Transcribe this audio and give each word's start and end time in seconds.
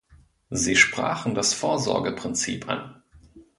Sie 0.49 0.75
sprachen 0.75 1.35
das 1.35 1.53
Vorsorgeprinzip 1.53 2.67
an. 2.67 3.03